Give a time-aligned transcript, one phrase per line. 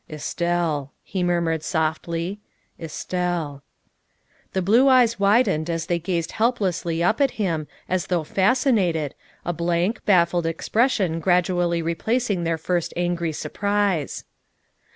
[0.09, 2.39] "Estelle," he murmured softly,"
[2.83, 3.61] Estelle."
[4.53, 9.13] The blue eyes widened as they gazed helplessly up at him as though fascinated,
[9.45, 14.23] a blank, baffled expression gradually replacing their first angry surprise.